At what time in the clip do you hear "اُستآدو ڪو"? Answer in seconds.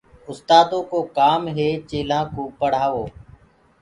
0.31-0.99